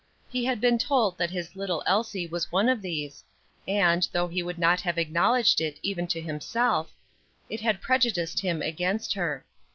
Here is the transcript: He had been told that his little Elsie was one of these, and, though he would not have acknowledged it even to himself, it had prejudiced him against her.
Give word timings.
He 0.31 0.45
had 0.45 0.59
been 0.59 0.79
told 0.79 1.19
that 1.19 1.29
his 1.29 1.55
little 1.55 1.83
Elsie 1.85 2.25
was 2.25 2.51
one 2.51 2.67
of 2.69 2.81
these, 2.81 3.23
and, 3.67 4.09
though 4.11 4.27
he 4.27 4.41
would 4.41 4.57
not 4.57 4.81
have 4.81 4.97
acknowledged 4.97 5.61
it 5.61 5.77
even 5.83 6.07
to 6.07 6.19
himself, 6.19 6.91
it 7.51 7.61
had 7.61 7.83
prejudiced 7.83 8.39
him 8.39 8.63
against 8.63 9.13
her. 9.13 9.45